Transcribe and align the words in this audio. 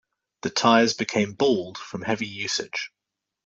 The 0.41 0.49
tires 0.49 0.95
became 0.95 1.33
bald 1.33 1.77
from 1.77 2.01
heavy 2.01 2.25
usage. 2.25 2.91